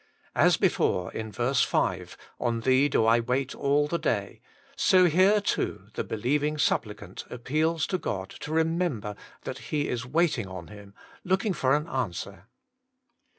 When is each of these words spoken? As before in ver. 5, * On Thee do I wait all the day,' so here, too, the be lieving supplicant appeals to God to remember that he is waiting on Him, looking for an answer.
As 0.35 0.57
before 0.57 1.13
in 1.13 1.31
ver. 1.31 1.53
5, 1.53 2.17
* 2.29 2.39
On 2.47 2.61
Thee 2.61 2.89
do 2.89 3.05
I 3.05 3.19
wait 3.19 3.53
all 3.53 3.87
the 3.87 3.99
day,' 3.99 4.41
so 4.75 5.05
here, 5.05 5.39
too, 5.39 5.89
the 5.93 6.03
be 6.03 6.15
lieving 6.17 6.57
supplicant 6.59 7.23
appeals 7.29 7.85
to 7.85 7.99
God 7.99 8.31
to 8.39 8.51
remember 8.51 9.15
that 9.43 9.59
he 9.69 9.87
is 9.87 10.03
waiting 10.03 10.47
on 10.47 10.69
Him, 10.69 10.95
looking 11.23 11.53
for 11.53 11.75
an 11.75 11.85
answer. 11.87 12.45